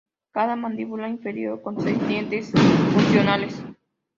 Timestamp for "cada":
0.31-0.55